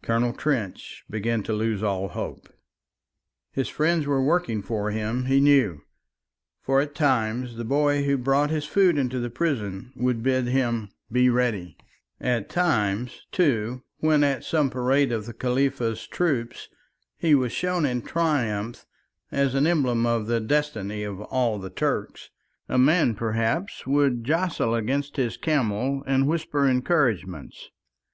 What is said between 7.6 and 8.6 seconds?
boy who brought